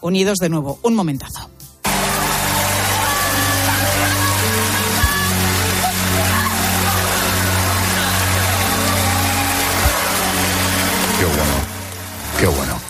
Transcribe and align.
unidos 0.00 0.38
de 0.38 0.48
nuevo. 0.48 0.78
Un 0.82 0.94
momentazo. 0.94 1.50
Qué 11.18 11.24
bueno, 11.24 11.54
qué 12.38 12.46
bueno. 12.46 12.80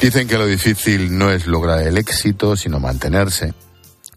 Dicen 0.00 0.28
que 0.28 0.38
lo 0.38 0.46
difícil 0.46 1.16
no 1.16 1.30
es 1.30 1.46
lograr 1.46 1.80
el 1.86 1.98
éxito, 1.98 2.56
sino 2.56 2.80
mantenerse. 2.80 3.54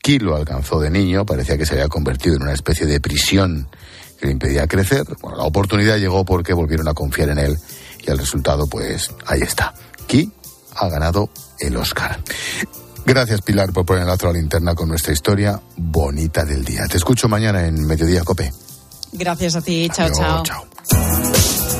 Ki 0.02 0.20
lo 0.20 0.36
alcanzó 0.36 0.80
de 0.80 0.89
niño, 0.89 1.25
parecía 1.25 1.57
que 1.57 1.66
se 1.66 1.73
había 1.73 1.88
convertido 1.88 2.36
en 2.36 2.43
una 2.43 2.54
especie 2.54 2.86
de 2.86 3.00
prisión 3.00 3.68
que 4.20 4.27
le 4.27 4.34
impedía 4.34 4.68
crecer. 4.68 5.04
Bueno, 5.21 5.38
la 5.38 5.43
oportunidad 5.43 5.98
llegó 5.98 6.23
porque 6.23 6.54
volvieron 6.54 6.88
a 6.88 6.93
confiar 6.93 7.30
en 7.30 7.39
él 7.39 7.57
y 8.05 8.12
el 8.12 8.18
resultado, 8.18 8.68
pues, 8.68 9.12
ahí 9.25 9.41
está. 9.41 9.73
Ki 10.07 10.32
ha 10.86 10.89
ganado 10.89 11.29
el 11.59 11.75
Oscar. 11.77 12.20
Gracias, 13.05 13.41
Pilar, 13.41 13.71
por 13.71 13.85
poner 13.85 14.05
la 14.05 14.13
otra 14.13 14.31
linterna 14.31 14.73
con 14.73 14.89
nuestra 14.89 15.13
historia 15.13 15.62
bonita 15.77 16.43
del 16.43 16.66
día. 16.66 16.88
Te 16.88 16.98
escucho 16.98 17.27
mañana 17.27 17.66
en 17.67 17.85
Mediodía 17.85 18.23
Cope. 18.23 18.52
Gracias 19.12 19.55
a 19.55 19.62
ti. 19.62 19.90
Chao, 19.93 20.05
Adiós, 20.07 20.17
chao. 20.17 20.43
chao. 20.43 21.76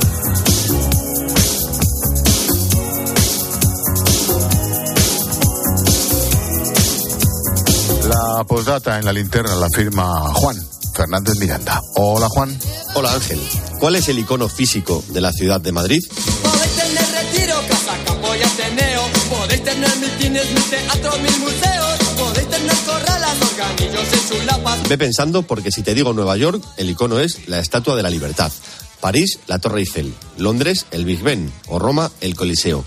La 8.08 8.44
postdata 8.44 8.98
en 8.98 9.04
la 9.04 9.12
linterna 9.12 9.54
la 9.56 9.68
firma 9.68 10.32
Juan 10.34 10.56
Fernández 10.94 11.36
Miranda. 11.38 11.80
Hola, 11.96 12.28
Juan. 12.28 12.56
Hola 12.94 13.12
Ángel, 13.12 13.40
¿cuál 13.80 13.96
es 13.96 14.08
el 14.08 14.18
icono 14.18 14.48
físico 14.48 15.02
de 15.08 15.20
la 15.20 15.32
ciudad 15.32 15.60
de 15.60 15.72
Madrid? 15.72 16.00
Podéis 19.30 19.62
tener 19.62 19.90
teatros, 20.70 21.18
museos. 21.38 21.98
Podéis 22.16 22.48
tener 22.48 22.76
corralas, 22.86 23.36
en. 23.38 24.88
Ve 24.88 24.98
pensando 24.98 25.42
porque 25.42 25.70
si 25.70 25.82
te 25.82 25.94
digo 25.94 26.12
Nueva 26.12 26.36
York, 26.36 26.62
el 26.76 26.90
icono 26.90 27.18
es 27.18 27.48
la 27.48 27.58
Estatua 27.58 27.96
de 27.96 28.02
la 28.02 28.10
Libertad. 28.10 28.52
París, 29.00 29.38
la 29.46 29.58
Torre 29.58 29.80
Eiffel. 29.80 30.14
Londres, 30.38 30.86
el 30.90 31.04
Big 31.04 31.22
Ben. 31.22 31.52
O 31.68 31.78
Roma, 31.78 32.10
el 32.20 32.34
Coliseo. 32.34 32.84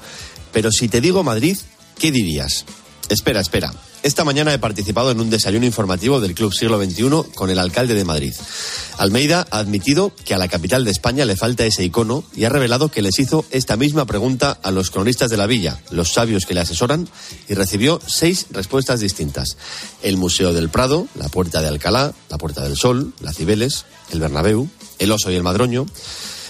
Pero 0.52 0.72
si 0.72 0.88
te 0.88 1.02
digo 1.02 1.23
Madrid, 1.23 1.58
¿qué 1.97 2.11
dirías? 2.11 2.66
Espera, 3.09 3.41
espera. 3.41 3.73
Esta 4.02 4.23
mañana 4.23 4.53
he 4.53 4.59
participado 4.59 5.11
en 5.11 5.19
un 5.19 5.30
desayuno 5.30 5.66
informativo 5.66 6.22
del 6.22 6.33
Club 6.33 6.53
Siglo 6.53 6.81
XXI 6.81 7.33
con 7.36 7.50
el 7.50 7.59
alcalde 7.59 7.95
de 7.95 8.06
Madrid. 8.06 8.33
Almeida 8.97 9.45
ha 9.52 9.59
admitido 9.59 10.14
que 10.23 10.33
a 10.33 10.38
la 10.38 10.47
capital 10.47 10.86
de 10.86 10.91
España 10.91 11.25
le 11.25 11.36
falta 11.36 11.66
ese 11.66 11.83
icono 11.83 12.23
y 12.33 12.45
ha 12.45 12.50
revelado 12.50 12.89
que 12.89 13.02
les 13.02 13.19
hizo 13.19 13.44
esta 13.52 13.75
misma 13.75 14.06
pregunta 14.06 14.58
a 14.64 14.72
los 14.72 14.89
cronistas 14.89 15.30
de 15.30 15.36
la 15.36 15.47
villa, 15.47 15.81
los 15.91 16.14
sabios 16.14 16.45
que 16.45 16.53
le 16.53 16.61
asesoran, 16.61 17.09
y 17.50 17.56
recibió 17.56 18.00
seis 18.08 18.45
respuestas 18.52 19.02
distintas. 19.02 19.58
El 20.02 20.16
Museo 20.16 20.53
del 20.53 20.69
Prado, 20.69 21.08
la 21.16 21.28
Puerta 21.28 21.61
de 21.61 21.67
Alcalá, 21.67 22.13
la 22.30 22.38
Puerta 22.38 22.63
del 22.63 22.78
Sol, 22.78 23.13
la 23.19 23.34
Cibeles, 23.34 23.86
el 24.11 24.22
Bernabéu, 24.22 24.69
el 25.00 25.11
Oso 25.11 25.30
y 25.30 25.36
el 25.36 25.44
Madroño. 25.44 25.86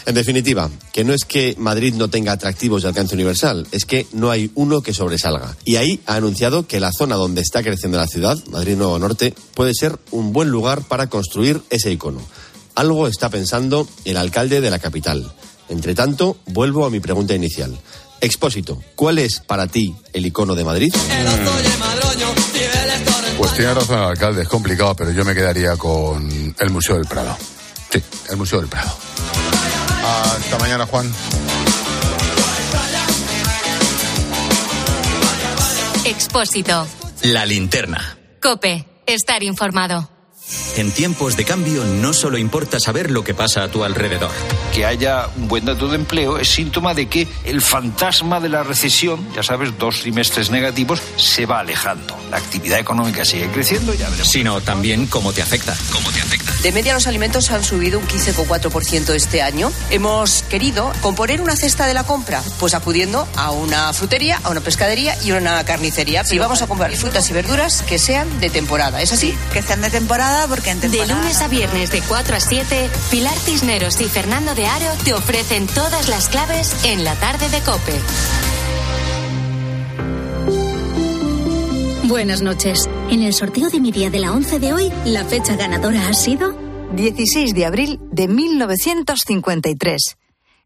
En 0.09 0.15
definitiva, 0.15 0.71
que 0.91 1.03
no 1.03 1.13
es 1.13 1.23
que 1.23 1.53
Madrid 1.59 1.93
no 1.93 2.09
tenga 2.09 2.31
atractivos 2.31 2.81
de 2.81 2.87
alcance 2.87 3.13
universal, 3.13 3.67
es 3.71 3.85
que 3.85 4.07
no 4.11 4.31
hay 4.31 4.49
uno 4.55 4.81
que 4.81 4.91
sobresalga. 4.91 5.55
Y 5.65 5.75
ahí 5.75 5.99
ha 6.07 6.15
anunciado 6.15 6.65
que 6.65 6.79
la 6.79 6.91
zona 6.91 7.13
donde 7.13 7.41
está 7.41 7.61
creciendo 7.61 7.99
la 7.99 8.07
ciudad, 8.07 8.35
Madrid 8.49 8.75
Nuevo 8.75 8.97
Norte, 8.97 9.35
puede 9.53 9.75
ser 9.75 9.99
un 10.09 10.33
buen 10.33 10.49
lugar 10.49 10.81
para 10.81 11.11
construir 11.11 11.61
ese 11.69 11.91
icono. 11.91 12.21
Algo 12.73 13.07
está 13.07 13.29
pensando 13.29 13.87
el 14.03 14.17
alcalde 14.17 14.61
de 14.61 14.71
la 14.71 14.79
capital. 14.79 15.31
Entre 15.69 15.93
tanto, 15.93 16.37
vuelvo 16.47 16.87
a 16.87 16.89
mi 16.89 16.99
pregunta 16.99 17.35
inicial. 17.35 17.77
Expósito, 18.19 18.81
¿cuál 18.95 19.19
es 19.19 19.41
para 19.41 19.67
ti 19.67 19.93
el 20.11 20.25
icono 20.25 20.55
de 20.55 20.63
Madrid? 20.63 20.91
Pues 23.37 23.53
tiene 23.53 23.75
razón 23.75 23.99
el 23.99 24.05
alcalde, 24.05 24.41
es 24.41 24.49
complicado, 24.49 24.95
pero 24.95 25.11
yo 25.11 25.23
me 25.23 25.35
quedaría 25.35 25.77
con 25.77 26.55
el 26.57 26.69
Museo 26.71 26.95
del 26.95 27.05
Prado. 27.05 27.37
Sí, 27.91 28.01
el 28.31 28.37
Museo 28.37 28.59
del 28.59 28.69
Prado. 28.69 28.89
Hasta 30.09 30.57
mañana, 30.57 30.85
Juan. 30.85 31.11
Expósito. 36.05 36.87
La 37.23 37.45
linterna. 37.45 38.17
Cope. 38.41 38.85
Estar 39.05 39.43
informado. 39.43 40.18
En 40.77 40.91
tiempos 40.91 41.35
de 41.35 41.45
cambio 41.45 41.83
no 41.83 42.13
solo 42.13 42.37
importa 42.37 42.79
saber 42.79 43.11
lo 43.11 43.23
que 43.23 43.33
pasa 43.33 43.63
a 43.63 43.67
tu 43.69 43.83
alrededor. 43.83 44.31
que 44.73 44.85
haya 44.85 45.27
un 45.35 45.47
buen 45.47 45.65
dato 45.65 45.87
de 45.87 45.95
empleo 45.95 46.37
es 46.37 46.47
síntoma 46.49 46.93
de 46.93 47.07
que 47.07 47.27
el 47.43 47.61
fantasma 47.61 48.39
de 48.39 48.49
la 48.49 48.63
recesión, 48.63 49.27
ya 49.33 49.43
sabes, 49.43 49.77
dos 49.77 50.01
trimestres 50.01 50.51
negativos, 50.51 51.01
se 51.17 51.45
va 51.45 51.59
alejando. 51.59 52.17
La 52.29 52.37
actividad 52.37 52.79
económica 52.79 53.25
sigue 53.25 53.49
creciendo, 53.49 53.93
ya 53.93 54.09
veremos. 54.09 54.31
Sino 54.31 54.61
también 54.61 55.07
cómo 55.07 55.33
te 55.33 55.41
afecta. 55.41 55.75
Cómo 55.91 56.11
te 56.11 56.21
afecta. 56.21 56.53
De 56.61 56.71
media 56.71 56.93
los 56.93 57.07
alimentos 57.07 57.49
han 57.51 57.63
subido 57.63 57.99
un 57.99 58.07
15,4% 58.07 59.13
este 59.13 59.41
año. 59.41 59.71
Hemos 59.89 60.43
querido 60.43 60.91
componer 61.01 61.41
una 61.41 61.55
cesta 61.55 61.87
de 61.87 61.93
la 61.93 62.03
compra, 62.03 62.43
pues 62.59 62.73
acudiendo 62.73 63.27
a 63.35 63.51
una 63.51 63.91
frutería, 63.93 64.39
a 64.43 64.49
una 64.49 64.61
pescadería 64.61 65.17
y 65.23 65.31
a 65.31 65.37
una 65.37 65.63
carnicería. 65.63 66.23
Y 66.29 66.37
vamos 66.37 66.61
a 66.61 66.67
comprar 66.67 66.91
frutas 66.95 67.29
y 67.29 67.33
verduras 67.33 67.81
que 67.81 67.97
sean 67.97 68.39
de 68.39 68.49
temporada. 68.49 69.01
¿Es 69.01 69.11
así? 69.11 69.35
que 69.53 69.61
sean 69.61 69.81
de 69.81 69.89
temporada 69.89 70.38
porque 70.47 70.71
en 70.71 70.79
De 70.79 70.89
temporada... 70.89 71.21
lunes 71.21 71.41
a 71.41 71.47
viernes 71.47 71.91
de 71.91 72.01
4 72.01 72.35
a 72.35 72.39
7, 72.39 72.89
Pilar 73.11 73.37
Cisneros 73.37 73.99
y 74.01 74.05
Fernando 74.05 74.55
de 74.55 74.67
Aro 74.67 74.91
te 75.03 75.13
ofrecen 75.13 75.67
todas 75.67 76.07
las 76.07 76.29
claves 76.29 76.85
en 76.85 77.03
la 77.03 77.15
tarde 77.15 77.49
de 77.49 77.59
Cope. 77.61 77.93
Buenas 82.03 82.41
noches. 82.41 82.89
En 83.09 83.21
el 83.21 83.33
sorteo 83.33 83.69
de 83.69 83.79
mi 83.79 83.91
día 83.91 84.09
de 84.09 84.19
la 84.19 84.31
11 84.31 84.59
de 84.59 84.73
hoy, 84.73 84.91
la 85.05 85.25
fecha 85.25 85.55
ganadora 85.55 86.07
ha 86.07 86.13
sido 86.13 86.55
16 86.93 87.53
de 87.53 87.65
abril 87.65 87.99
de 88.11 88.27
1953. 88.27 90.17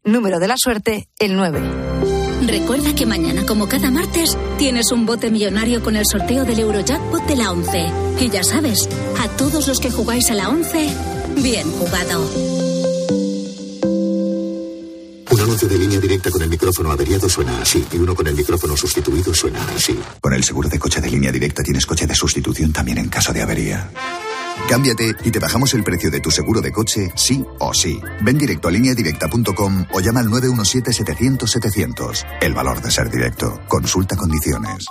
Número 0.04 0.38
de 0.38 0.48
la 0.48 0.56
suerte, 0.56 1.08
el 1.18 1.36
9. 1.36 1.93
Recuerda 2.42 2.94
que 2.94 3.06
mañana, 3.06 3.46
como 3.46 3.68
cada 3.68 3.90
martes, 3.90 4.36
tienes 4.58 4.92
un 4.92 5.06
bote 5.06 5.30
millonario 5.30 5.82
con 5.82 5.96
el 5.96 6.04
sorteo 6.06 6.44
del 6.44 6.60
Eurojackpot 6.60 7.26
de 7.26 7.36
la 7.36 7.52
11. 7.52 7.86
Y 8.20 8.30
ya 8.30 8.44
sabes, 8.44 8.88
a 9.20 9.28
todos 9.36 9.66
los 9.68 9.80
que 9.80 9.90
jugáis 9.90 10.30
a 10.30 10.34
la 10.34 10.48
11, 10.48 10.88
bien 11.42 11.70
jugado. 11.72 12.30
Un 15.30 15.40
anuncio 15.40 15.68
de 15.68 15.78
línea 15.78 15.98
directa 15.98 16.30
con 16.30 16.42
el 16.42 16.48
micrófono 16.48 16.92
averiado 16.92 17.28
suena 17.28 17.60
así 17.60 17.84
y 17.92 17.96
uno 17.96 18.14
con 18.14 18.26
el 18.26 18.34
micrófono 18.34 18.76
sustituido 18.76 19.34
suena 19.34 19.58
así. 19.74 19.98
Con 20.20 20.32
el 20.32 20.44
seguro 20.44 20.68
de 20.68 20.78
coche 20.78 21.00
de 21.00 21.10
línea 21.10 21.32
directa 21.32 21.62
tienes 21.62 21.86
coche 21.86 22.06
de 22.06 22.14
sustitución 22.14 22.72
también 22.72 22.98
en 22.98 23.08
caso 23.08 23.32
de 23.32 23.42
avería. 23.42 23.90
Cámbiate 24.68 25.16
y 25.24 25.30
te 25.30 25.38
bajamos 25.38 25.74
el 25.74 25.84
precio 25.84 26.10
de 26.10 26.20
tu 26.20 26.30
seguro 26.30 26.60
de 26.60 26.72
coche, 26.72 27.12
sí 27.14 27.44
o 27.58 27.74
sí. 27.74 28.00
Ven 28.22 28.38
directo 28.38 28.68
a 28.68 28.70
lineadirecta.com 28.70 29.86
o 29.92 30.00
llama 30.00 30.20
al 30.20 30.28
917-700-700. 30.28 32.24
El 32.40 32.54
valor 32.54 32.80
de 32.80 32.90
ser 32.90 33.10
directo. 33.10 33.60
Consulta 33.68 34.16
condiciones. 34.16 34.86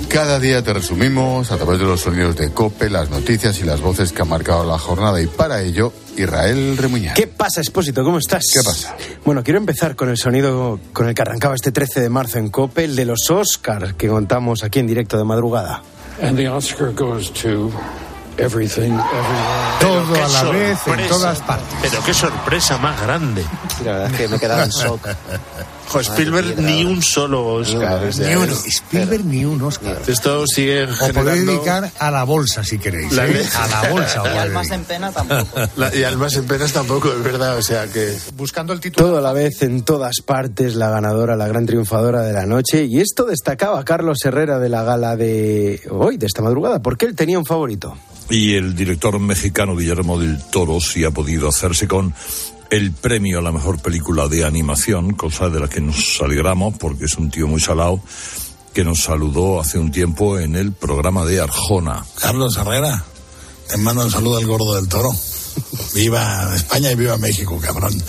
Como 0.00 0.08
cada 0.08 0.38
día 0.38 0.62
te 0.62 0.72
resumimos 0.72 1.52
a 1.52 1.56
través 1.56 1.78
de 1.78 1.84
los 1.84 2.00
sonidos 2.00 2.36
de 2.36 2.50
COPE, 2.50 2.88
las 2.88 3.10
noticias 3.10 3.60
y 3.60 3.64
las 3.64 3.80
voces 3.80 4.12
que 4.12 4.22
han 4.22 4.28
marcado 4.28 4.64
la 4.64 4.78
jornada 4.78 5.20
y 5.20 5.26
para 5.26 5.62
ello, 5.62 5.92
Israel 6.16 6.76
Remuñán. 6.76 7.14
¿Qué 7.14 7.26
pasa, 7.26 7.60
Expósito? 7.60 8.02
¿Cómo 8.02 8.18
estás? 8.18 8.44
¿Qué 8.52 8.62
pasa? 8.62 8.96
Bueno, 9.24 9.42
quiero 9.42 9.58
empezar 9.58 9.96
con 9.96 10.08
el 10.08 10.16
sonido 10.16 10.80
con 10.92 11.08
el 11.08 11.14
que 11.14 11.22
arrancaba 11.22 11.54
este 11.54 11.70
13 11.70 12.00
de 12.00 12.08
marzo 12.08 12.38
en 12.38 12.48
COPE, 12.48 12.84
el 12.84 12.96
de 12.96 13.04
los 13.04 13.30
Oscars 13.30 13.94
que 13.94 14.08
contamos 14.08 14.64
aquí 14.64 14.78
en 14.78 14.86
directo 14.86 15.18
de 15.18 15.24
madrugada. 15.24 15.82
And 16.22 16.36
the 16.36 16.48
Oscar 16.48 16.92
goes 16.92 17.30
to 17.42 17.70
everything, 18.40 18.92
everywhere. 18.92 19.78
Todo 19.80 20.24
a 20.24 20.28
la 20.28 20.42
vez, 20.50 20.78
en 20.86 21.08
todas 21.08 21.38
partes. 21.40 21.66
Pero 21.82 22.02
qué 22.04 22.14
sorpresa 22.14 22.78
más 22.78 23.00
grande. 23.00 23.44
La 23.84 23.92
verdad 23.92 24.10
es 24.12 24.16
que 24.16 24.28
me 24.28 24.36
he 24.36 24.40
quedado 24.40 24.62
en 24.62 24.70
shock. 24.70 25.08
Jo, 25.88 25.98
Spielberg 26.00 26.56
ni 26.60 26.84
un 26.84 27.02
solo 27.02 27.44
Oscar. 27.54 28.00
Ni 28.16 28.34
uno. 28.36 28.52
Spielberg 28.64 29.24
ni 29.24 29.44
un 29.44 29.60
Oscar. 29.60 29.98
Esto 30.06 30.46
sigue 30.46 30.84
O 30.84 30.86
podéis 30.86 31.14
generando... 31.14 31.52
dedicar 31.52 31.90
a 31.98 32.10
la 32.12 32.22
bolsa 32.22 32.62
si 32.62 32.78
queréis. 32.78 33.12
La 33.12 33.26
¿eh? 33.26 33.44
A 33.58 33.66
la 33.66 33.90
bolsa. 33.90 34.22
Y 34.32 34.38
al 34.38 34.50
más 34.50 34.70
en 34.70 34.84
pena 34.84 35.10
tampoco. 35.10 35.60
La- 35.76 35.92
y 35.94 36.04
al 36.04 36.16
más 36.16 36.36
en 36.36 36.44
penas 36.46 36.72
tampoco, 36.72 37.12
es 37.12 37.22
verdad. 37.24 37.56
O 37.58 37.62
sea 37.62 37.88
que... 37.88 38.16
Buscando 38.36 38.72
el 38.72 38.78
título. 38.78 39.04
Todo 39.08 39.18
a 39.18 39.20
la 39.20 39.32
vez, 39.32 39.62
en 39.62 39.82
todas 39.82 40.20
partes, 40.24 40.76
la 40.76 40.90
ganadora, 40.90 41.34
la 41.34 41.48
gran 41.48 41.66
triunfadora 41.66 42.22
de 42.22 42.34
la 42.34 42.46
noche. 42.46 42.84
Y 42.84 43.00
esto 43.00 43.24
destacaba 43.24 43.84
Carlos 43.84 44.18
Herrera 44.24 44.60
de 44.60 44.68
la 44.68 44.84
gala 44.84 45.16
de 45.16 45.80
hoy, 45.90 46.18
de 46.18 46.26
esta 46.26 46.40
madrugada, 46.40 46.80
porque 46.80 47.06
él 47.06 47.16
tenía 47.16 47.36
un 47.36 47.46
favorito. 47.46 47.96
Y 48.30 48.54
el 48.54 48.76
director 48.76 49.18
mexicano 49.18 49.76
Guillermo 49.76 50.18
del 50.18 50.40
Toro 50.50 50.80
sí 50.80 51.04
ha 51.04 51.10
podido 51.10 51.48
hacerse 51.48 51.88
con 51.88 52.14
el 52.70 52.92
premio 52.92 53.40
a 53.40 53.42
la 53.42 53.50
mejor 53.50 53.80
película 53.82 54.28
de 54.28 54.44
animación, 54.44 55.14
cosa 55.14 55.48
de 55.48 55.58
la 55.58 55.68
que 55.68 55.80
nos 55.80 56.20
alegramos 56.22 56.74
porque 56.78 57.06
es 57.06 57.16
un 57.16 57.30
tío 57.30 57.48
muy 57.48 57.60
salado 57.60 58.00
que 58.72 58.84
nos 58.84 59.02
saludó 59.02 59.60
hace 59.60 59.78
un 59.78 59.90
tiempo 59.90 60.38
en 60.38 60.54
el 60.54 60.72
programa 60.72 61.24
de 61.24 61.40
Arjona. 61.40 62.04
Carlos 62.20 62.56
Herrera, 62.56 63.04
te 63.68 63.76
mando 63.78 64.04
un 64.04 64.10
saludo 64.10 64.38
al 64.38 64.46
gordo 64.46 64.76
del 64.76 64.88
toro. 64.88 65.10
Viva 65.94 66.54
España 66.54 66.92
y 66.92 66.94
viva 66.94 67.16
México, 67.16 67.58
cabrón. 67.60 67.92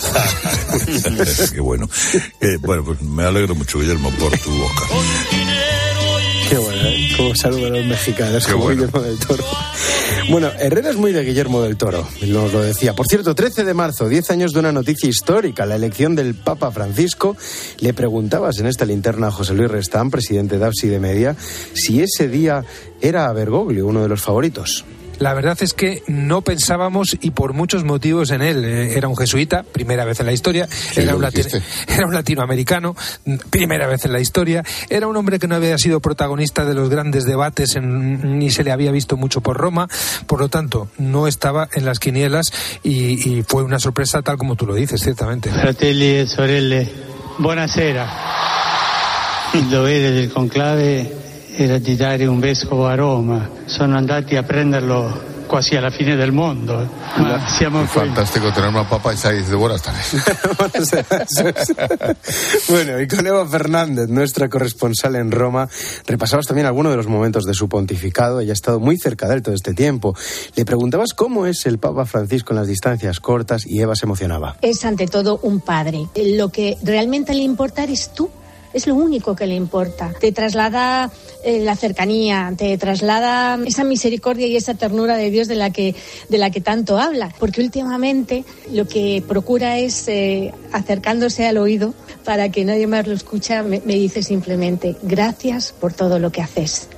Qué 1.52 1.60
bueno. 1.60 1.88
Eh, 2.40 2.56
bueno, 2.60 2.84
pues 2.84 3.02
me 3.02 3.24
alegro 3.24 3.56
mucho, 3.56 3.80
Guillermo, 3.80 4.10
por 4.12 4.38
tu 4.38 4.62
Oscar. 4.62 4.88
Qué 6.48 6.56
bueno, 6.58 6.82
¿eh? 6.84 7.14
Como 7.16 7.34
saludan 7.34 7.74
a 7.74 7.78
los 7.78 7.86
mexicanos, 7.86 8.46
como 8.46 8.68
Guillermo 8.68 9.00
del 9.00 9.18
Toro. 9.18 9.44
Bueno, 10.30 10.50
Herrera 10.58 10.90
es 10.90 10.96
muy 10.96 11.12
de 11.12 11.24
Guillermo 11.24 11.62
del 11.62 11.76
Toro, 11.76 12.06
nos 12.26 12.52
lo 12.52 12.62
decía. 12.62 12.94
Por 12.94 13.06
cierto, 13.06 13.34
13 13.34 13.64
de 13.64 13.74
marzo, 13.74 14.08
10 14.08 14.30
años 14.30 14.52
de 14.52 14.60
una 14.60 14.72
noticia 14.72 15.08
histórica, 15.08 15.66
la 15.66 15.76
elección 15.76 16.14
del 16.14 16.34
Papa 16.34 16.70
Francisco. 16.70 17.36
Le 17.80 17.92
preguntabas 17.92 18.58
en 18.58 18.66
esta 18.66 18.84
linterna 18.84 19.28
a 19.28 19.30
José 19.30 19.54
Luis 19.54 19.70
Restán, 19.70 20.10
presidente 20.10 20.58
de 20.58 20.64
APSI 20.64 20.88
de 20.88 21.00
Media, 21.00 21.36
si 21.74 22.02
ese 22.02 22.28
día 22.28 22.64
era 23.00 23.26
a 23.26 23.32
Bergoglio, 23.32 23.86
uno 23.86 24.02
de 24.02 24.08
los 24.08 24.22
favoritos. 24.22 24.84
La 25.18 25.34
verdad 25.34 25.56
es 25.60 25.72
que 25.72 26.02
no 26.08 26.42
pensábamos 26.42 27.16
y 27.20 27.30
por 27.30 27.52
muchos 27.52 27.84
motivos 27.84 28.30
en 28.30 28.42
él. 28.42 28.64
Eh, 28.64 28.96
Era 28.96 29.06
un 29.08 29.16
jesuita, 29.16 29.62
primera 29.62 30.04
vez 30.04 30.18
en 30.20 30.26
la 30.26 30.32
historia. 30.32 30.66
era, 30.96 31.14
un 31.14 31.24
era 31.86 32.06
un 32.06 32.14
latinoamericano, 32.14 32.96
mm, 33.24 33.36
primera 33.50 33.86
vez 33.86 34.04
en 34.04 34.12
la 34.12 34.20
historia. 34.20 34.64
Era 34.90 35.06
un 35.06 35.16
hombre 35.16 35.38
que 35.38 35.46
no 35.46 35.54
había 35.54 35.78
sido 35.78 36.00
protagonista 36.00 36.64
de 36.64 36.74
los 36.74 36.88
grandes 36.88 37.24
debates 37.24 37.76
en- 37.76 38.38
ni 38.38 38.50
se 38.50 38.64
le 38.64 38.72
había 38.72 38.90
visto 38.90 39.16
mucho 39.16 39.40
por 39.42 39.56
Roma. 39.58 39.88
Por 40.26 40.40
lo 40.40 40.48
tanto, 40.48 40.88
no 40.98 41.28
estaba 41.28 41.68
en 41.72 41.84
las 41.84 42.00
quinielas 42.00 42.46
y, 42.82 43.38
y 43.38 43.42
fue 43.46 43.62
una 43.62 43.78
sorpresa 43.78 44.22
tal 44.22 44.38
como 44.38 44.56
tú 44.56 44.66
lo 44.66 44.74
dices, 44.74 45.00
ciertamente. 45.02 45.50
Fratelli 45.50 46.16
e 46.16 46.26
sorelle, 46.26 46.90
buonasera. 47.38 48.08
Il 49.54 49.68
dovere 49.70 50.10
del 50.10 50.32
conclave 50.32 51.14
era 51.56 51.78
di 51.78 51.96
dare 51.96 52.26
un 52.26 52.40
vescovo 52.40 52.86
a 52.86 52.94
Roma. 52.94 53.48
Sono 53.66 53.96
andati 53.96 54.36
a 54.36 54.42
prenderlo 54.42 55.30
quasi 55.46 55.76
alla 55.76 55.90
fine 55.90 56.16
del 56.16 56.32
mondo. 56.32 56.88
Ma 57.18 57.46
siamo 57.46 57.82
Es 57.82 57.90
qui. 57.90 57.98
fantástico 58.00 58.50
tener 58.52 58.70
una 58.70 58.88
papa 58.88 59.12
y 59.12 59.16
seis 59.18 59.48
de 59.50 59.56
buenas 59.56 59.82
tardes. 59.82 60.14
Bueno, 62.68 62.98
y 63.00 63.06
con 63.06 63.26
Eva 63.26 63.46
Fernández, 63.46 64.08
nuestra 64.08 64.48
corresponsal 64.48 65.16
en 65.16 65.30
Roma, 65.30 65.68
repasabas 66.06 66.46
también 66.46 66.66
algunos 66.66 66.92
de 66.92 66.96
los 66.96 67.06
momentos 67.06 67.44
de 67.44 67.52
su 67.54 67.68
pontificado. 67.68 68.40
Ella 68.40 68.52
ha 68.52 68.54
estado 68.54 68.80
muy 68.80 68.96
cerca 68.96 69.28
de 69.28 69.34
él 69.34 69.42
todo 69.42 69.54
este 69.54 69.74
tiempo. 69.74 70.16
Le 70.56 70.64
preguntabas 70.64 71.12
cómo 71.12 71.44
es 71.46 71.66
el 71.66 71.78
Papa 71.78 72.06
Francisco 72.06 72.52
en 72.52 72.58
las 72.60 72.66
distancias 72.68 73.20
cortas 73.20 73.66
y 73.66 73.80
Eva 73.80 73.94
se 73.94 74.06
emocionaba. 74.06 74.56
es 74.62 74.84
ante 74.86 75.06
todo 75.06 75.38
un 75.42 75.60
padre. 75.60 76.06
Lo 76.16 76.48
que 76.48 76.78
realmente 76.82 77.34
le 77.34 77.42
importa 77.42 77.82
eres 77.82 78.10
tú. 78.14 78.30
Es 78.72 78.86
lo 78.86 78.94
único 78.94 79.34
que 79.36 79.46
le 79.46 79.54
importa. 79.54 80.12
Te 80.20 80.32
traslada 80.32 81.10
eh, 81.44 81.60
la 81.60 81.76
cercanía, 81.76 82.52
te 82.56 82.76
traslada 82.78 83.58
esa 83.66 83.84
misericordia 83.84 84.46
y 84.46 84.56
esa 84.56 84.74
ternura 84.74 85.16
de 85.16 85.30
Dios 85.30 85.48
de 85.48 85.56
la 85.56 85.70
que, 85.70 85.94
de 86.28 86.38
la 86.38 86.50
que 86.50 86.60
tanto 86.60 86.98
habla. 86.98 87.32
Porque 87.38 87.60
últimamente 87.60 88.44
lo 88.70 88.86
que 88.86 89.22
procura 89.26 89.78
es, 89.78 90.08
eh, 90.08 90.52
acercándose 90.72 91.46
al 91.46 91.58
oído, 91.58 91.94
para 92.24 92.50
que 92.50 92.64
nadie 92.64 92.86
más 92.86 93.06
lo 93.06 93.14
escucha, 93.14 93.62
me, 93.62 93.82
me 93.84 93.94
dice 93.94 94.22
simplemente, 94.22 94.96
gracias 95.02 95.72
por 95.72 95.92
todo 95.92 96.18
lo 96.18 96.30
que 96.30 96.42
haces. 96.42 96.88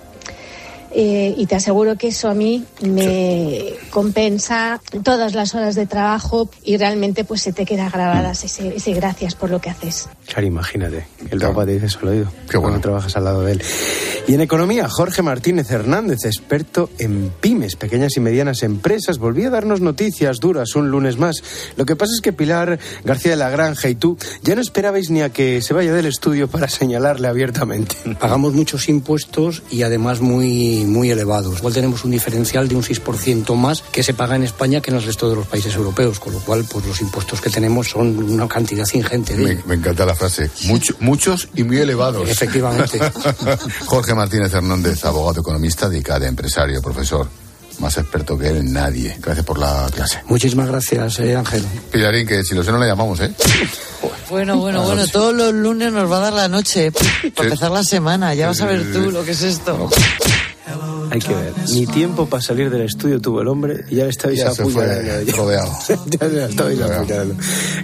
Eh, 0.96 1.34
y 1.36 1.46
te 1.46 1.56
aseguro 1.56 1.96
que 1.96 2.08
eso 2.08 2.28
a 2.28 2.34
mí 2.34 2.64
me 2.80 3.74
compensa 3.90 4.80
todas 5.02 5.34
las 5.34 5.54
horas 5.54 5.74
de 5.74 5.86
trabajo 5.86 6.48
y 6.62 6.76
realmente 6.76 7.24
pues 7.24 7.42
se 7.42 7.52
te 7.52 7.64
queda 7.64 7.90
grabadas 7.90 8.44
ese, 8.44 8.76
ese 8.76 8.92
gracias 8.92 9.34
por 9.34 9.50
lo 9.50 9.60
que 9.60 9.70
haces. 9.70 10.08
Claro, 10.26 10.46
imagínate, 10.46 11.06
el 11.30 11.40
Papa 11.40 11.66
te 11.66 11.72
dice 11.72 11.86
eso 11.86 11.98
al 12.02 12.08
oído. 12.08 12.32
Qué 12.48 12.58
bueno. 12.58 12.80
trabajas 12.80 13.16
al 13.16 13.24
lado 13.24 13.42
de 13.42 13.52
él. 13.52 13.62
Y 14.26 14.34
en 14.34 14.40
economía, 14.40 14.88
Jorge 14.88 15.22
Martínez 15.22 15.70
Hernández, 15.70 16.24
experto 16.24 16.88
en 16.98 17.32
pymes, 17.40 17.76
pequeñas 17.76 18.16
y 18.16 18.20
medianas 18.20 18.62
empresas, 18.62 19.18
volvía 19.18 19.48
a 19.48 19.50
darnos 19.50 19.80
noticias 19.80 20.40
duras 20.40 20.76
un 20.76 20.90
lunes 20.90 21.18
más. 21.18 21.42
Lo 21.76 21.84
que 21.84 21.96
pasa 21.96 22.12
es 22.14 22.20
que 22.20 22.32
Pilar 22.32 22.78
García 23.04 23.32
de 23.32 23.36
la 23.36 23.50
Granja 23.50 23.88
y 23.88 23.96
tú 23.96 24.16
ya 24.42 24.54
no 24.54 24.60
esperabais 24.60 25.10
ni 25.10 25.22
a 25.22 25.30
que 25.30 25.60
se 25.60 25.74
vaya 25.74 25.92
del 25.92 26.06
estudio 26.06 26.48
para 26.48 26.68
señalarle 26.68 27.28
abiertamente. 27.28 27.96
Pagamos 28.18 28.54
muchos 28.54 28.88
impuestos 28.88 29.62
y 29.70 29.82
además 29.82 30.20
muy, 30.20 30.83
muy 30.90 31.10
elevados. 31.10 31.58
Igual 31.58 31.74
tenemos 31.74 32.04
un 32.04 32.10
diferencial 32.10 32.68
de 32.68 32.76
un 32.76 32.82
6% 32.82 33.54
más 33.56 33.82
que 33.82 34.02
se 34.02 34.14
paga 34.14 34.36
en 34.36 34.44
España 34.44 34.80
que 34.80 34.90
en 34.90 34.96
el 34.98 35.02
resto 35.02 35.28
de 35.30 35.36
los 35.36 35.46
países 35.46 35.74
europeos, 35.74 36.20
con 36.20 36.32
lo 36.32 36.40
cual 36.40 36.64
pues 36.70 36.84
los 36.86 37.00
impuestos 37.00 37.40
que 37.40 37.50
tenemos 37.50 37.88
son 37.90 38.16
una 38.22 38.48
cantidad 38.48 38.86
ingente. 38.92 39.34
De 39.36 39.44
Me, 39.56 39.62
me 39.66 39.74
encanta 39.74 40.04
la 40.06 40.14
frase. 40.14 40.50
Mucho- 40.64 40.94
muchos 41.00 41.48
y 41.54 41.62
muy 41.64 41.78
elevados. 41.78 42.28
Efectivamente. 42.28 42.98
Jorge 43.86 44.14
Martínez 44.14 44.52
Hernández, 44.52 45.04
abogado 45.04 45.40
economista 45.40 45.88
de 45.88 45.98
ICADE, 45.98 46.26
empresario, 46.26 46.80
profesor. 46.82 47.28
Más 47.80 47.98
experto 47.98 48.38
que 48.38 48.46
él, 48.48 48.72
nadie. 48.72 49.16
Gracias 49.20 49.44
por 49.44 49.58
la 49.58 49.88
clase. 49.92 50.20
Muchísimas 50.26 50.68
gracias, 50.68 51.18
eh, 51.18 51.34
Ángel. 51.34 51.64
Pilarín, 51.90 52.24
que 52.24 52.44
si 52.44 52.54
lo 52.54 52.62
sé 52.62 52.70
no 52.70 52.78
le 52.78 52.86
llamamos, 52.86 53.18
¿eh? 53.18 53.32
Bueno, 54.30 54.58
bueno, 54.58 54.82
Ah, 54.82 54.86
bueno, 54.86 55.04
sí. 55.04 55.10
todos 55.10 55.34
los 55.34 55.52
lunes 55.52 55.92
nos 55.92 56.08
va 56.10 56.18
a 56.18 56.20
dar 56.20 56.32
la 56.34 56.48
noche 56.48 56.92
para 57.34 57.48
empezar 57.48 57.72
la 57.72 57.82
semana. 57.82 58.32
Ya 58.34 58.46
vas 58.46 58.60
a 58.60 58.66
ver 58.66 58.92
tú 58.92 59.10
lo 59.10 59.24
que 59.24 59.32
es 59.32 59.42
esto. 59.42 59.90
Hay 61.10 61.20
que 61.20 61.34
ver. 61.34 61.52
Ni 61.72 61.86
tiempo 61.86 62.26
para 62.26 62.42
salir 62.42 62.70
del 62.70 62.82
estudio 62.82 63.20
tuvo 63.20 63.40
el 63.42 63.48
hombre 63.48 63.84
y 63.90 63.96
ya 63.96 64.04
le 64.04 64.10
estabais 64.10 64.38
Ya 64.38 64.50
se 64.52 64.62
apuñalando. 64.62 65.22
Ya- 65.22 65.36
rodeado. 65.36 65.72
ya 66.06 66.28
le 66.28 66.44
estabais 66.46 66.80
apuñalando. 66.80 67.36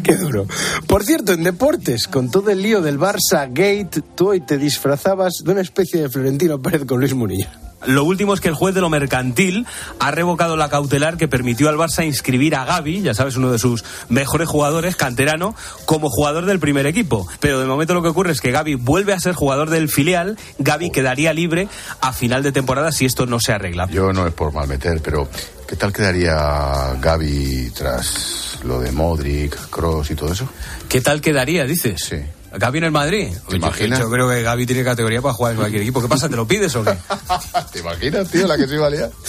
Qué 0.02 0.16
duro. 0.16 0.46
Por 0.86 1.04
cierto, 1.04 1.32
en 1.32 1.44
deportes, 1.44 2.06
con 2.08 2.30
todo 2.30 2.50
el 2.50 2.62
lío 2.62 2.80
del 2.82 2.98
Barça 2.98 3.46
Gate, 3.48 4.02
tú 4.14 4.30
hoy 4.30 4.40
te 4.40 4.58
disfrazabas 4.58 5.34
de 5.44 5.52
una 5.52 5.60
especie 5.60 6.02
de 6.02 6.08
Florentino 6.08 6.60
Pérez 6.60 6.84
con 6.84 7.00
Luis 7.00 7.14
Munilla. 7.14 7.50
Lo 7.86 8.04
último 8.04 8.34
es 8.34 8.40
que 8.40 8.48
el 8.48 8.54
juez 8.54 8.74
de 8.74 8.80
lo 8.80 8.90
mercantil 8.90 9.66
ha 9.98 10.10
revocado 10.10 10.56
la 10.56 10.68
cautelar 10.68 11.16
que 11.16 11.28
permitió 11.28 11.68
al 11.68 11.76
Barça 11.76 12.04
inscribir 12.04 12.54
a 12.54 12.64
Gaby, 12.64 13.02
ya 13.02 13.14
sabes, 13.14 13.36
uno 13.36 13.50
de 13.50 13.58
sus 13.58 13.84
mejores 14.08 14.48
jugadores, 14.48 14.96
canterano, 14.96 15.54
como 15.86 16.10
jugador 16.10 16.44
del 16.46 16.60
primer 16.60 16.86
equipo. 16.86 17.26
Pero 17.40 17.58
de 17.60 17.66
momento 17.66 17.94
lo 17.94 18.02
que 18.02 18.08
ocurre 18.08 18.32
es 18.32 18.40
que 18.40 18.50
Gaby 18.50 18.74
vuelve 18.74 19.12
a 19.12 19.20
ser 19.20 19.34
jugador 19.34 19.70
del 19.70 19.88
filial, 19.88 20.36
Gaby 20.58 20.90
quedaría 20.90 21.32
libre 21.32 21.68
a 22.00 22.12
final 22.12 22.42
de 22.42 22.52
temporada 22.52 22.92
si 22.92 23.06
esto 23.06 23.26
no 23.26 23.40
se 23.40 23.52
arregla. 23.52 23.88
Yo 23.90 24.12
no 24.12 24.26
es 24.26 24.34
por 24.34 24.52
mal 24.52 24.68
meter, 24.68 25.00
pero 25.02 25.28
¿qué 25.66 25.76
tal 25.76 25.92
quedaría 25.92 26.94
Gaby 27.00 27.70
tras 27.74 28.58
lo 28.64 28.80
de 28.80 28.92
Modric, 28.92 29.56
Cross 29.70 30.10
y 30.10 30.14
todo 30.14 30.32
eso? 30.32 30.48
¿Qué 30.88 31.00
tal 31.00 31.20
quedaría, 31.20 31.64
dices? 31.64 32.02
Sí. 32.02 32.16
Gaby 32.52 32.78
en 32.78 32.84
el 32.84 32.90
Madrid. 32.90 33.28
¿Te 33.48 33.56
imaginas? 33.56 33.98
Yo, 33.98 34.06
yo 34.06 34.10
creo 34.10 34.28
que 34.28 34.42
Gaby 34.42 34.66
tiene 34.66 34.84
categoría 34.84 35.22
para 35.22 35.34
jugar 35.34 35.52
en 35.52 35.58
cualquier 35.58 35.82
equipo. 35.82 36.02
¿Qué 36.02 36.08
pasa? 36.08 36.28
¿Te 36.28 36.36
lo 36.36 36.46
pides 36.46 36.74
o 36.76 36.84
qué? 36.84 36.96
¿Te 37.72 37.78
imaginas, 37.78 38.28
tío, 38.28 38.46
la 38.46 38.56
que 38.56 38.66
se 38.66 38.74
iba 38.74 38.86
a 38.86 38.90
liar? 38.90 39.10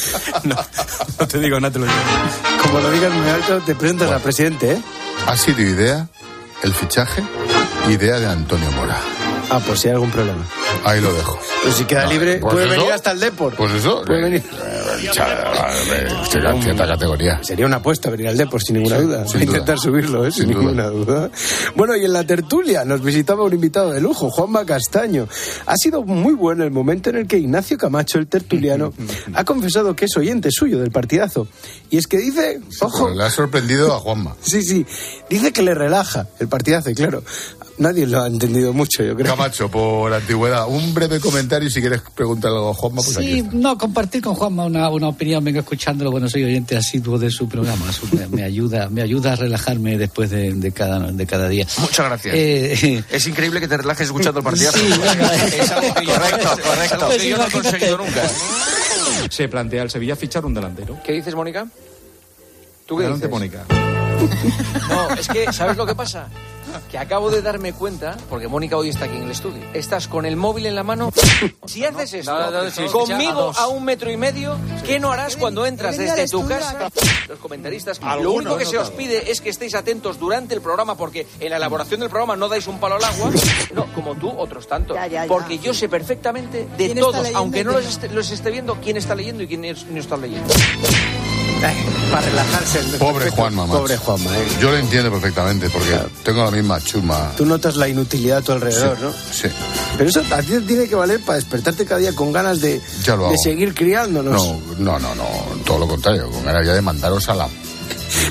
No 1.20 1.28
te 1.28 1.40
digo, 1.40 1.60
no 1.60 1.72
te 1.72 1.78
lo 1.78 1.86
digo. 1.86 1.98
Como 2.64 2.80
lo 2.80 2.90
digas 2.90 3.14
muy 3.14 3.30
alto, 3.30 3.60
te 3.60 3.76
presentas 3.76 4.10
al 4.12 4.22
presidente, 4.22 4.72
¿eh? 4.74 4.82
Ha 5.28 5.38
sido 5.38 5.62
idea, 5.62 6.08
el 6.64 6.74
fichaje, 6.74 7.22
idea 7.90 8.20
de 8.20 8.26
Antonio 8.26 8.72
Mora. 8.72 9.00
Ah, 9.54 9.60
pues 9.66 9.82
si 9.82 9.88
hay 9.90 9.94
algún 9.96 10.12
problema. 10.12 10.46
Ahí 10.86 11.02
lo 11.02 11.14
dejo. 11.14 11.38
Pues 11.64 11.76
si 11.76 11.84
queda 11.84 12.06
libre, 12.08 12.38
pues 12.40 12.54
puede 12.54 12.68
eso, 12.68 12.76
venir 12.78 12.92
hasta 12.94 13.12
el 13.12 13.20
Deport. 13.20 13.58
Pues 13.58 13.74
eso. 13.74 14.02
Puede 14.06 14.22
venir. 14.22 14.44
Será 16.30 16.62
cierta 16.62 16.88
categoría. 16.88 17.40
Sería 17.44 17.66
una 17.66 17.78
apuesta 17.78 18.10
venir 18.10 18.30
al 18.30 18.38
Depor, 18.38 18.62
sin 18.62 18.76
ninguna 18.78 18.98
Sí, 18.98 19.04
duda. 19.04 19.28
sin 19.28 19.40
duda. 19.42 19.44
intentar 19.46 19.80
subirlo, 19.80 20.26
¿eh? 20.26 20.32
sin, 20.32 20.44
Sin 20.46 20.54
duda. 20.54 20.60
ninguna 20.64 20.88
duda. 20.88 21.32
Bueno, 21.76 21.96
y 21.96 22.06
en 22.06 22.14
la 22.14 22.24
tertulia 22.24 22.86
nos 22.86 23.02
visitaba 23.04 23.44
un 23.44 23.54
invitado 23.54 23.92
de 23.92 24.02
lujo, 24.02 24.30
Juanma 24.30 24.66
Castaño. 24.66 25.28
Ha 25.66 25.76
sido 25.76 26.04
muy 26.04 26.34
bueno 26.34 26.64
el 26.64 26.72
momento 26.72 27.10
en 27.10 27.18
el 27.18 27.28
que 27.28 27.38
Ignacio 27.38 27.78
Camacho, 27.78 28.18
el 28.20 28.28
tertuliano, 28.28 28.94
ha 29.34 29.44
confesado 29.44 29.96
que 29.96 30.06
es 30.06 30.16
oyente 30.18 30.50
suyo 30.52 30.80
del 30.80 30.92
partidazo. 30.92 31.48
Y 31.90 31.98
es 31.98 32.08
que 32.08 32.18
dice, 32.18 32.62
ojo, 32.80 33.06
Pues 33.08 33.18
le 33.18 33.24
ha 33.24 33.30
sorprendido 33.30 33.94
a 33.94 34.00
Juanma. 34.00 34.36
sí, 34.42 34.64
sí, 34.64 34.86
dice 35.30 35.52
que 35.52 35.62
le 35.62 35.74
relaja 35.74 36.28
el 36.40 36.48
partidazo, 36.48 36.90
y 36.90 36.96
claro, 36.96 37.24
nadie 37.78 38.06
lo 38.08 38.22
ha 38.22 38.28
entendido 38.28 38.74
mucho, 38.74 39.04
yo 39.04 39.16
creo. 39.16 39.28
Camacho, 39.36 39.70
por 39.70 40.14
antigüedad, 40.14 40.68
un 40.68 40.94
breve 40.94 41.20
comentario 41.20 41.70
si 41.70 41.82
quieres 41.82 42.02
preguntar 42.16 42.52
algo 42.52 42.70
a 42.70 42.74
Juanma, 42.74 43.02
pues 43.02 43.18
aquí 43.18 43.26
Sí, 43.32 43.40
está. 43.40 43.50
no, 43.54 43.78
compartir 43.78 44.22
con 44.22 44.36
Juanma 44.36 44.66
una, 44.66 44.90
una 44.90 45.08
opinión, 45.10 45.44
vengo 45.44 45.60
escuchándolo, 45.60 46.12
bueno, 46.12 46.30
soy 46.30 46.44
oyente 46.44 46.76
asiduo 46.78 47.18
de 47.18 47.30
su 47.32 47.48
programa, 47.50 47.90
eso 47.90 48.02
me, 48.12 48.28
me 48.28 48.44
ayuda, 48.44 48.90
me 48.90 49.02
ayuda 49.02 49.34
a 49.34 49.36
relajarme 49.36 49.98
después 49.98 50.30
de, 50.30 50.54
de 50.54 50.72
cada, 50.72 51.12
de 51.12 51.26
cada 51.28 51.48
día. 51.50 51.66
Muchas 51.80 52.06
gracias. 52.06 52.36
Eh, 52.38 53.04
es 53.10 53.28
increíble 53.28 53.60
que 53.60 53.68
te 53.68 53.78
relajes 53.78 54.08
escuchando 54.08 54.40
el 54.40 54.44
partidazo. 54.44 54.78
Sí, 54.78 54.88
es 55.60 55.72
algo 55.72 55.94
que 55.96 56.06
yo, 56.06 56.14
correcto, 56.14 56.50
Pues 56.54 56.68
correcto. 56.68 56.82
Es 56.82 56.92
algo 57.04 57.10
que 57.18 57.30
yo 57.30 57.38
no 57.38 57.48
he 57.48 57.52
conseguido 57.52 57.98
nunca. 57.98 58.22
Se 59.30 59.48
plantea 59.48 59.84
el 59.84 59.90
Sevilla 59.90 60.16
fichar 60.16 60.46
un 60.46 60.54
delantero. 60.54 60.98
¿Qué 61.06 61.14
dices, 61.14 61.34
Mónica? 61.36 61.66
¿Tú 62.86 62.98
qué 62.98 63.04
Adelante, 63.06 63.28
dices? 63.28 63.32
Mónica. 63.32 63.66
No, 64.90 65.10
es 65.16 65.28
que, 65.28 65.52
¿sabes 65.52 65.78
lo 65.78 65.86
que 65.86 65.96
pasa? 65.96 66.28
Que 66.92 66.98
acabo 66.98 67.30
de 67.30 67.42
darme 67.42 67.74
cuenta, 67.74 68.18
porque 68.30 68.48
Mónica 68.48 68.76
hoy 68.76 68.90
está 68.90 69.06
aquí 69.06 69.16
en 69.16 69.24
el 69.24 69.32
estudio. 69.32 69.64
Estás 69.74 70.08
con 70.08 70.26
el 70.26 70.36
móvil 70.36 70.66
en 70.66 70.76
la 70.76 70.84
mano. 70.84 71.12
Si 71.66 71.86
haces 71.86 72.14
esto 72.14 72.32
No, 72.34 72.52
no, 72.52 72.70
sí, 72.70 72.84
conmigo 72.86 73.54
a 73.56 73.62
a 73.62 73.68
un 73.68 73.86
metro 73.86 74.12
y 74.12 74.18
medio, 74.18 74.58
¿qué 74.86 75.00
no 75.00 75.12
harás 75.12 75.38
cuando 75.38 75.66
entras 75.66 75.98
desde 75.98 76.28
tu 76.28 76.46
casa? 76.48 76.90
Los 77.30 77.40
comentaristas, 77.40 78.00
lo 78.22 78.32
único 78.32 78.58
que 78.58 78.66
no 78.66 78.70
se 78.70 78.78
os 78.78 78.90
pide 78.90 79.32
es 79.32 79.40
que 79.40 79.50
estéis 79.50 79.76
atentos 79.76 80.20
durante 80.20 80.54
el 80.56 80.62
programa, 80.62 80.96
porque 80.96 81.28
en 81.40 81.52
la 81.52 81.58
elaboración 81.58 82.00
del 82.00 82.10
programa 82.10 82.36
no 82.36 82.50
dais 82.50 82.68
un 82.68 82.80
palo 82.80 82.96
al 82.96 83.04
agua. 83.04 83.32
No, 83.74 83.86
como 83.94 84.16
tú, 84.16 84.30
otros 84.30 84.68
tantos. 84.68 84.96
Ya, 84.96 85.08
ya, 85.08 85.24
ya. 85.24 85.28
Porque 85.28 85.60
yo 85.60 85.74
sé 85.74 85.88
perfectamente 85.88 86.68
de 86.78 86.86
¿Quién 86.86 86.98
está 86.98 87.12
todos, 87.12 87.28
aunque 87.36 87.64
no 87.64 87.72
los 87.74 87.84
no? 87.84 87.90
esté, 87.90 88.10
los 88.10 88.32
esté 88.32 88.52
viendo, 88.52 88.76
quién 88.82 88.98
está 88.98 89.16
leyendo 89.16 89.44
y 89.44 89.48
quién 89.48 89.62
no 89.62 90.00
está 90.00 90.18
leyendo. 90.18 90.54
Para 92.12 92.28
relajarse. 92.28 92.80
el 92.80 92.86
Pobre. 92.98 93.30
Juanma. 93.30 93.66
Pobre 93.68 93.98
Juanma, 93.98 94.38
¿eh? 94.38 94.48
Yo 94.60 94.72
lo 94.72 94.78
entiendo 94.78 95.12
perfectamente 95.12 95.70
porque 95.70 95.98
tengo 96.24 96.44
la 96.44 96.52
misma 96.52 96.80
chuma. 96.82 97.32
Tú 97.38 97.46
notas 97.46 97.76
la 97.76 97.88
inutilidad 97.88 98.40
a 98.40 98.42
tu 98.42 98.52
alrededor, 98.52 98.98
Sí, 98.98 99.04
¿no? 99.04 99.14
Sí. 99.32 99.48
Pero 99.98 100.10
eso 100.10 100.24
a 100.32 100.42
ti 100.42 100.60
tiene 100.68 100.88
que 100.88 100.96
valer 100.96 101.20
para 101.22 101.38
despertarte 101.38 101.86
cada 101.86 102.00
día 102.00 102.14
con 102.14 102.32
ganas 102.32 102.62
de, 102.62 102.82
Ya 103.04 103.16
lo 103.16 103.30
de 103.30 103.38
seguir 103.38 103.74
criándonos. 103.74 104.34
No, 104.34 104.60
no, 104.78 105.00
no, 105.00 105.16
no, 105.16 105.26
todo 105.66 105.80
lo 105.80 105.88
contrario, 105.88 106.30
con 106.30 106.44
ganas 106.44 106.66
ya 106.66 106.74
de 106.74 106.82
mandaros 106.82 107.30
a 107.30 107.36
la... 107.36 107.48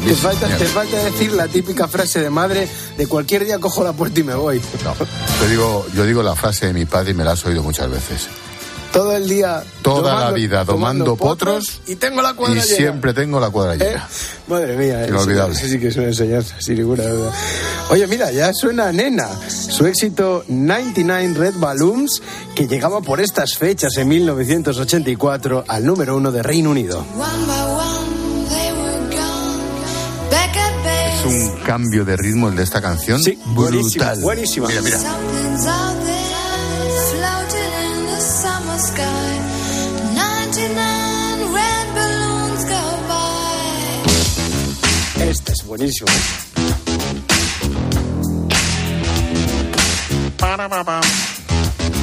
Te 0.07 0.15
falta, 0.15 0.47
te 0.59 0.67
falta 0.67 1.05
decir 1.05 1.33
la 1.33 1.49
típica 1.49 1.89
frase 1.89 2.21
de 2.21 2.29
madre 2.29 2.69
de 2.99 3.07
cualquier 3.07 3.47
día 3.47 3.59
cojo 3.59 3.83
la 3.83 3.95
puerta 3.95 4.21
y 4.21 4.23
me 4.23 4.35
voy. 4.35 4.61
No, 4.85 4.95
yo 5.41 5.49
digo, 5.49 5.87
yo 5.95 6.05
digo 6.05 6.23
la 6.23 6.35
frase 6.37 6.67
de 6.67 6.75
mi 6.75 6.85
padre 6.85 7.13
y 7.13 7.15
me 7.15 7.25
la 7.25 7.33
has 7.33 7.45
oído 7.47 7.63
muchas 7.63 7.91
veces. 7.91 8.29
Todo 8.93 9.17
el 9.17 9.29
día. 9.29 9.63
Toda 9.83 10.19
la 10.19 10.31
vida 10.33 10.65
domando 10.65 11.15
potros 11.17 11.81
Y 11.87 11.95
tengo 11.97 12.21
la 12.23 12.35
cuadra 12.35 12.57
y 12.59 12.63
llena. 12.63 12.77
siempre 12.77 13.15
tengo 13.15 13.39
la 13.39 13.49
cuadra 13.51 13.75
¿Eh? 13.75 13.79
llena. 13.79 14.09
Madre 14.49 14.77
mía, 14.77 15.03
eso, 15.05 15.11
Inolvidable. 15.15 15.55
eso 15.57 15.67
sí 15.69 15.79
que 15.79 15.89
es 15.89 15.97
una 15.97 16.07
enseñanza, 16.09 16.57
sin 16.59 16.75
ninguna 16.77 17.05
duda. 17.07 17.33
Oye, 17.91 18.07
mira, 18.09 18.33
ya 18.33 18.53
suena 18.53 18.91
Nena, 18.91 19.29
su 19.49 19.87
éxito 19.87 20.45
99 20.49 21.35
Red 21.35 21.55
Balloons, 21.59 22.21
que 22.57 22.67
llegaba 22.67 23.01
por 23.01 23.21
estas 23.21 23.57
fechas 23.57 23.97
en 23.97 24.09
1984 24.09 25.65
al 25.69 25.87
número 25.87 26.17
uno 26.17 26.33
de 26.33 26.43
Reino 26.43 26.71
Unido. 26.71 27.05
Es 31.21 31.27
un 31.27 31.57
cambio 31.65 32.05
de 32.05 32.17
ritmo 32.17 32.49
el 32.49 32.57
de 32.57 32.63
esta 32.63 32.81
canción 32.81 33.23
Sí, 33.23 33.39
buenísima, 33.47 34.07
brutal. 34.07 34.21
buenísima. 34.23 34.69
Mira, 34.69 34.81
mira. 34.83 34.99
Buenísimo. 45.71 46.09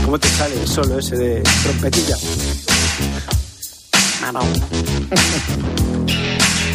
¿Cómo 0.05 0.17
te 0.17 0.29
sale 0.29 0.61
el 0.61 0.67
solo 0.67 0.99
ese 0.99 1.17
de 1.17 1.43
trompetilla? 1.63 2.15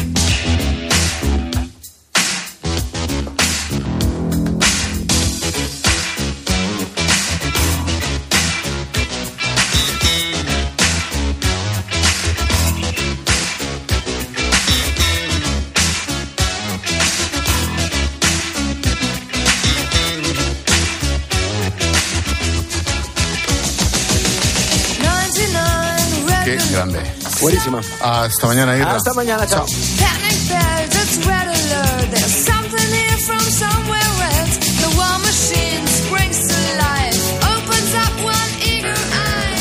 Buenísima. 27.43 27.81
Hasta 27.99 28.47
mañana, 28.47 28.77
Irra. 28.77 28.95
Hasta 28.95 29.13
mañana, 29.13 29.45
chao. 29.45 29.65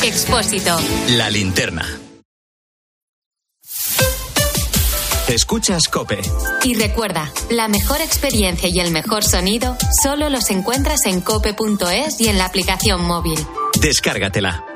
Expósito. 0.04 0.76
La 1.16 1.28
linterna. 1.28 1.98
Escuchas 5.26 5.88
Cope. 5.88 6.20
Y 6.62 6.74
recuerda, 6.74 7.32
la 7.50 7.66
mejor 7.66 8.00
experiencia 8.00 8.68
y 8.68 8.78
el 8.78 8.92
mejor 8.92 9.24
sonido 9.24 9.76
solo 10.02 10.30
los 10.30 10.50
encuentras 10.50 11.06
en 11.06 11.20
cope.es 11.20 12.20
y 12.20 12.28
en 12.28 12.38
la 12.38 12.44
aplicación 12.44 13.04
móvil. 13.04 13.44
Descárgatela. 13.80 14.71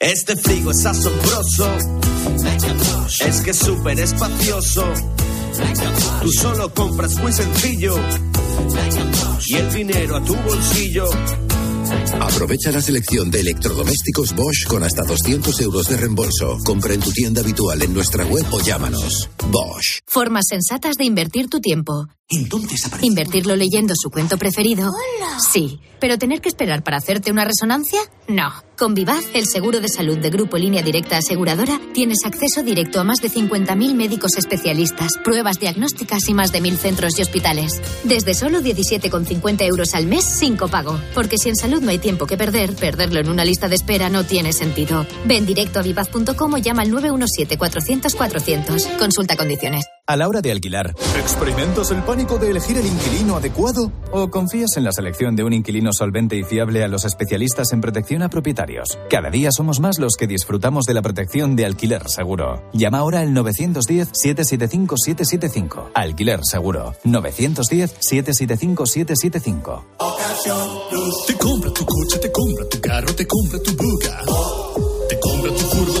Este 0.00 0.36
frigo 0.36 0.70
es 0.70 0.86
asombroso. 0.86 1.76
Es 3.26 3.40
que 3.40 3.50
es 3.50 3.56
súper 3.56 3.98
espacioso. 3.98 4.84
Tú 6.22 6.30
solo 6.30 6.72
compras 6.72 7.16
muy 7.16 7.32
sencillo. 7.32 7.96
Y 9.44 9.56
el 9.56 9.72
dinero 9.72 10.16
a 10.16 10.22
tu 10.22 10.36
bolsillo. 10.36 11.04
Aprovecha 12.20 12.70
la 12.70 12.80
selección 12.80 13.28
de 13.32 13.40
electrodomésticos 13.40 14.36
Bosch 14.36 14.68
con 14.68 14.84
hasta 14.84 15.02
200 15.02 15.60
euros 15.62 15.88
de 15.88 15.96
reembolso. 15.96 16.58
Compra 16.64 16.94
en 16.94 17.00
tu 17.00 17.10
tienda 17.10 17.40
habitual 17.40 17.82
en 17.82 17.92
nuestra 17.92 18.24
web 18.24 18.46
o 18.52 18.60
llámanos. 18.60 19.28
Bosch. 19.50 19.98
Formas 20.06 20.46
sensatas 20.48 20.96
de 20.96 21.06
invertir 21.06 21.48
tu 21.48 21.60
tiempo. 21.60 22.06
¿Invertirlo 23.00 23.56
leyendo 23.56 23.94
su 23.96 24.10
cuento 24.10 24.36
preferido? 24.36 24.92
Sí. 25.50 25.80
¿Pero 25.98 26.18
tener 26.18 26.42
que 26.42 26.50
esperar 26.50 26.84
para 26.84 26.98
hacerte 26.98 27.32
una 27.32 27.46
resonancia? 27.46 28.00
No. 28.28 28.52
Con 28.76 28.92
Vivaz, 28.92 29.24
el 29.32 29.46
seguro 29.46 29.80
de 29.80 29.88
salud 29.88 30.18
de 30.18 30.28
Grupo 30.28 30.58
Línea 30.58 30.82
Directa 30.82 31.16
Aseguradora, 31.16 31.80
tienes 31.94 32.26
acceso 32.26 32.62
directo 32.62 33.00
a 33.00 33.04
más 33.04 33.22
de 33.22 33.30
50.000 33.30 33.94
médicos 33.94 34.36
especialistas, 34.36 35.12
pruebas 35.24 35.58
diagnósticas 35.58 36.28
y 36.28 36.34
más 36.34 36.52
de 36.52 36.60
1.000 36.60 36.76
centros 36.76 37.18
y 37.18 37.22
hospitales. 37.22 37.80
Desde 38.04 38.34
solo 38.34 38.60
17,50 38.60 39.62
euros 39.62 39.94
al 39.94 40.06
mes 40.06 40.24
sin 40.24 40.58
copago. 40.58 41.00
Porque 41.14 41.38
si 41.38 41.48
en 41.48 41.56
salud 41.56 41.80
no 41.80 41.90
hay 41.90 41.98
tiempo 41.98 42.26
que 42.26 42.36
perder, 42.36 42.76
perderlo 42.76 43.20
en 43.20 43.30
una 43.30 43.46
lista 43.46 43.68
de 43.68 43.76
espera 43.76 44.10
no 44.10 44.24
tiene 44.24 44.52
sentido. 44.52 45.06
Ven 45.24 45.46
directo 45.46 45.78
a 45.78 45.82
vivaz.com 45.82 46.52
o 46.52 46.58
llama 46.58 46.82
al 46.82 46.92
917-400-400. 46.92 48.98
Consulta 48.98 49.34
condiciones. 49.34 49.86
A 50.10 50.16
la 50.16 50.26
hora 50.26 50.40
de 50.40 50.50
alquilar, 50.50 50.94
¿experimentas 51.20 51.90
el 51.90 52.02
pánico 52.02 52.38
de 52.38 52.48
elegir 52.48 52.78
el 52.78 52.86
inquilino 52.86 53.36
adecuado? 53.36 53.92
¿O 54.10 54.30
confías 54.30 54.78
en 54.78 54.84
la 54.84 54.92
selección 54.92 55.36
de 55.36 55.44
un 55.44 55.52
inquilino 55.52 55.92
solvente 55.92 56.34
y 56.34 56.44
fiable 56.44 56.82
a 56.82 56.88
los 56.88 57.04
especialistas 57.04 57.74
en 57.74 57.82
protección 57.82 58.22
a 58.22 58.30
propietarios? 58.30 58.98
Cada 59.10 59.28
día 59.28 59.50
somos 59.52 59.80
más 59.80 59.98
los 59.98 60.16
que 60.16 60.26
disfrutamos 60.26 60.86
de 60.86 60.94
la 60.94 61.02
protección 61.02 61.56
de 61.56 61.66
alquiler 61.66 62.08
seguro. 62.08 62.62
Llama 62.72 63.00
ahora 63.00 63.20
al 63.20 63.34
910-775-775. 63.34 65.90
Alquiler 65.92 66.40
seguro. 66.42 66.94
910-775-775. 67.04 69.82
Te 71.26 71.34
compra 71.34 71.70
tu 71.74 71.84
coche, 71.84 72.18
te 72.18 72.32
compra 72.32 72.66
tu 72.66 72.80
carro, 72.80 73.14
te 73.14 73.26
compra 73.26 73.58
tu 73.62 73.76
buga. 73.76 74.22
Te 75.06 75.20
compra 75.20 75.52
tu 75.52 75.60
furgo, 75.60 76.00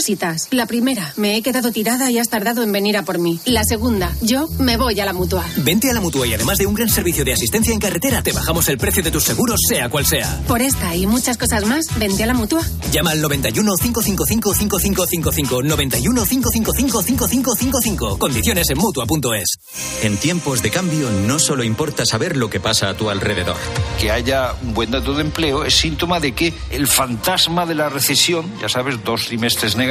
Cositas. 0.00 0.48
La 0.50 0.64
primera, 0.64 1.12
me 1.18 1.36
he 1.36 1.42
quedado 1.42 1.72
tirada 1.72 2.10
y 2.10 2.18
has 2.18 2.30
tardado 2.30 2.62
en 2.62 2.72
venir 2.72 2.96
a 2.96 3.02
por 3.02 3.18
mí. 3.18 3.38
La 3.44 3.64
segunda, 3.64 4.16
yo 4.22 4.48
me 4.58 4.78
voy 4.78 4.98
a 4.98 5.04
la 5.04 5.12
mutua. 5.12 5.44
Vente 5.58 5.90
a 5.90 5.92
la 5.92 6.00
mutua 6.00 6.26
y 6.26 6.32
además 6.32 6.56
de 6.56 6.64
un 6.64 6.72
gran 6.72 6.88
servicio 6.88 7.22
de 7.22 7.34
asistencia 7.34 7.74
en 7.74 7.78
carretera, 7.78 8.22
te 8.22 8.32
bajamos 8.32 8.66
el 8.70 8.78
precio 8.78 9.02
de 9.02 9.10
tus 9.10 9.24
seguros, 9.24 9.60
sea 9.68 9.90
cual 9.90 10.06
sea. 10.06 10.40
Por 10.48 10.62
esta 10.62 10.96
y 10.96 11.06
muchas 11.06 11.36
cosas 11.36 11.66
más, 11.66 11.84
vente 11.98 12.22
a 12.22 12.26
la 12.26 12.32
mutua. 12.32 12.62
Llama 12.90 13.10
al 13.10 13.20
91 13.20 13.74
555 13.76 14.54
5555 14.54 15.62
91 15.64 16.24
555 16.24 17.02
5555. 17.02 18.18
Condiciones 18.18 18.70
en 18.70 18.78
mutua.es. 18.78 19.58
En 20.02 20.16
tiempos 20.16 20.62
de 20.62 20.70
cambio, 20.70 21.10
no 21.26 21.38
solo 21.38 21.62
importa 21.62 22.06
saber 22.06 22.38
lo 22.38 22.48
que 22.48 22.58
pasa 22.58 22.88
a 22.88 22.96
tu 22.96 23.10
alrededor. 23.10 23.58
Que 24.00 24.10
haya 24.10 24.54
un 24.62 24.72
buen 24.72 24.90
dato 24.90 25.12
de 25.12 25.20
empleo 25.20 25.62
es 25.62 25.74
síntoma 25.74 26.20
de 26.20 26.32
que 26.32 26.54
el 26.70 26.86
fantasma 26.86 27.66
de 27.66 27.74
la 27.74 27.90
recesión, 27.90 28.50
ya 28.62 28.70
sabes, 28.70 29.04
dos 29.04 29.26
trimestres 29.26 29.76
negativos, 29.76 29.89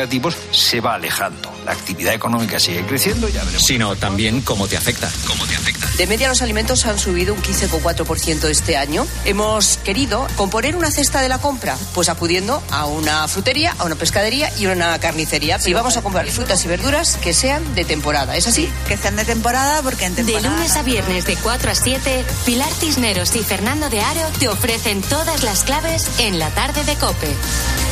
se 0.51 0.81
va 0.81 0.95
alejando. 0.95 1.51
La 1.65 1.71
actividad 1.73 2.13
económica 2.13 2.59
sigue 2.59 2.85
creciendo, 2.85 3.27
ya 3.29 3.43
veremos. 3.43 3.65
Sino 3.65 3.95
también 3.95 4.41
cómo 4.41 4.67
te 4.67 4.77
afecta. 4.77 5.11
Cómo 5.27 5.45
te 5.45 5.55
afecta. 5.55 5.87
De 5.97 6.07
media 6.07 6.29
los 6.29 6.41
alimentos 6.41 6.85
han 6.85 6.97
subido 6.97 7.33
un 7.33 7.41
15,4% 7.41 8.49
este 8.49 8.77
año. 8.77 9.05
Hemos 9.25 9.77
querido 9.77 10.27
componer 10.35 10.75
una 10.75 10.91
cesta 10.91 11.21
de 11.21 11.29
la 11.29 11.39
compra, 11.39 11.77
pues 11.93 12.09
acudiendo 12.09 12.63
a 12.71 12.85
una 12.85 13.27
frutería, 13.27 13.75
a 13.77 13.83
una 13.83 13.95
pescadería 13.95 14.51
y 14.57 14.65
a 14.65 14.71
una 14.71 14.97
carnicería. 14.99 15.59
Si 15.59 15.73
vamos 15.73 15.97
a 15.97 16.01
comprar 16.01 16.27
frutas 16.27 16.63
y 16.63 16.67
verduras 16.67 17.17
que 17.17 17.33
sean 17.33 17.75
de 17.75 17.85
temporada, 17.85 18.35
¿es 18.37 18.47
así? 18.47 18.69
Que 18.87 18.97
sean 18.97 19.15
de 19.15 19.25
temporada 19.25 19.81
porque 19.81 20.05
en 20.05 20.15
De 20.15 20.23
temporada... 20.23 20.55
lunes 20.55 20.75
a 20.77 20.83
viernes 20.83 21.25
de 21.25 21.35
4 21.35 21.71
a 21.71 21.75
7, 21.75 22.25
Pilar 22.45 22.71
Cisneros 22.73 23.35
y 23.35 23.39
Fernando 23.39 23.89
de 23.89 24.01
Aro 24.01 24.29
te 24.39 24.47
ofrecen 24.47 25.01
todas 25.01 25.43
las 25.43 25.63
claves 25.63 26.07
en 26.19 26.39
la 26.39 26.49
tarde 26.49 26.83
de 26.83 26.95
Cope. 26.95 27.88